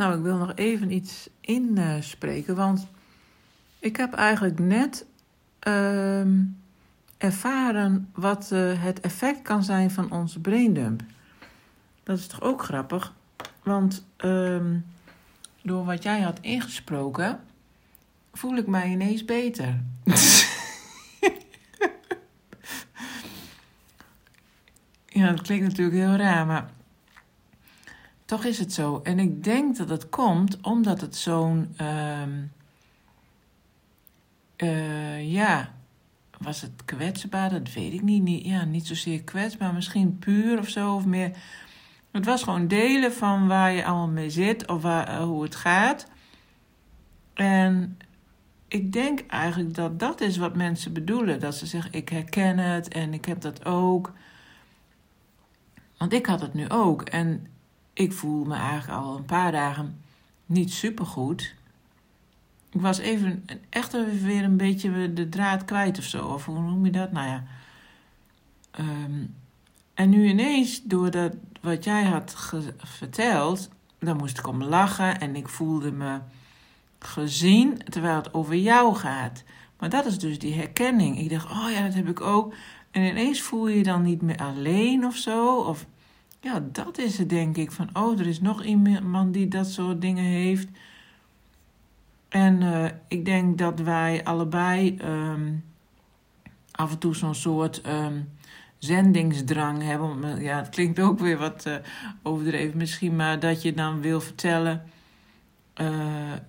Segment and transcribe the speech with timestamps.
[0.00, 2.86] Nou, ik wil nog even iets inspreken, want
[3.78, 5.06] ik heb eigenlijk net
[5.58, 6.38] ehm,
[7.18, 11.02] ervaren wat eh, het effect kan zijn van onze braindump.
[12.02, 13.14] Dat is toch ook grappig?
[13.62, 14.78] Want ehm,
[15.62, 17.40] door wat jij had ingesproken,
[18.32, 19.80] voel ik mij ineens beter.
[25.18, 26.70] ja, dat klinkt natuurlijk heel raar, maar
[28.30, 29.00] toch is het zo.
[29.02, 31.74] En ik denk dat het komt omdat het zo'n.
[31.76, 32.30] ehm
[34.56, 35.72] eh, ja,
[36.38, 37.50] was het kwetsbaar?
[37.50, 38.22] Dat weet ik niet.
[38.22, 38.44] niet.
[38.44, 40.94] Ja, niet zozeer kwetsbaar, misschien puur of zo.
[40.94, 41.36] Of meer.
[42.10, 45.56] Het was gewoon delen van waar je allemaal mee zit of waar, eh, hoe het
[45.56, 46.06] gaat.
[47.34, 47.98] En
[48.68, 51.40] ik denk eigenlijk dat dat is wat mensen bedoelen.
[51.40, 54.12] Dat ze zeggen: Ik herken het en ik heb dat ook.
[55.96, 57.02] Want ik had het nu ook.
[57.02, 57.46] En
[58.00, 60.02] ik voel me eigenlijk al een paar dagen
[60.46, 61.54] niet supergoed.
[62.70, 66.26] Ik was even echt weer een beetje de draad kwijt of zo.
[66.26, 67.12] Of hoe noem je dat?
[67.12, 67.44] Nou ja.
[68.70, 69.24] Ehm,
[69.94, 75.36] en nu ineens, door dat, wat jij had verteld, dan moest ik om lachen en
[75.36, 76.18] ik voelde me
[76.98, 79.44] gezien terwijl het over jou gaat.
[79.78, 81.18] Maar dat is dus die herkenning.
[81.18, 82.54] Ik dacht, oh ja, dat heb ik ook.
[82.90, 85.56] En ineens voel je je dan niet meer alleen of zo.
[85.56, 85.86] Of
[86.40, 87.72] ja, dat is het denk ik.
[87.72, 90.68] Van, oh, er is nog iemand die dat soort dingen heeft.
[92.28, 95.64] En uh, ik denk dat wij allebei um,
[96.70, 98.28] af en toe zo'n soort um,
[98.78, 100.40] zendingsdrang hebben.
[100.40, 101.74] Ja, het klinkt ook weer wat uh,
[102.22, 104.82] overdreven misschien, maar dat je dan wil vertellen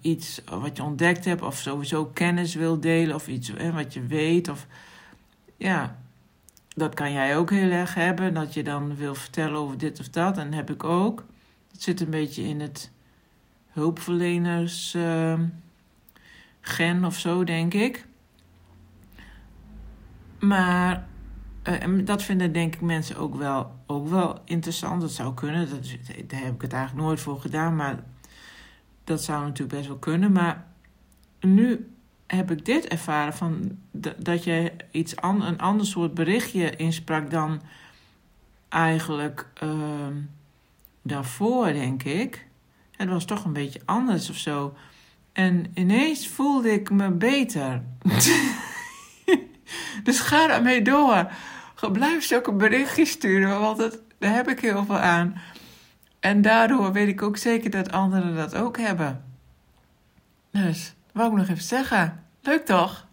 [0.01, 4.05] iets wat je ontdekt hebt, of sowieso kennis wil delen, of iets hè, wat je
[4.05, 4.49] weet.
[4.49, 4.67] Of
[5.57, 6.00] ja,
[6.75, 10.09] dat kan jij ook heel erg hebben, dat je dan wil vertellen over dit of
[10.09, 10.37] dat.
[10.37, 11.25] En heb ik ook.
[11.71, 12.91] Het zit een beetje in het
[13.67, 14.95] hulpverleners
[16.61, 18.05] gen of zo, denk ik.
[20.39, 21.07] Maar
[21.67, 25.01] uh, dat vinden denk ik mensen ook wel, ook wel interessant.
[25.01, 25.69] Dat zou kunnen.
[25.69, 25.83] Dat,
[26.27, 27.75] daar heb ik het eigenlijk nooit voor gedaan.
[27.75, 28.03] Maar
[29.03, 30.31] dat zou natuurlijk best wel kunnen.
[30.31, 30.65] Maar
[31.39, 31.90] nu
[32.35, 33.77] heb ik dit ervaren van
[34.17, 37.61] dat je iets an, een ander soort berichtje insprak dan
[38.69, 39.71] eigenlijk uh,
[41.01, 42.47] daarvoor, denk ik.
[42.91, 44.73] Het was toch een beetje anders of zo.
[45.33, 47.83] En ineens voelde ik me beter.
[50.03, 51.31] dus ga daarmee door.
[51.91, 55.41] Blijf ze ook een berichtje sturen, want dat, daar heb ik heel veel aan.
[56.19, 59.23] En daardoor weet ik ook zeker dat anderen dat ook hebben.
[60.51, 62.25] Dus, wou ik nog even zeggen.
[62.41, 63.07] Leuk toch?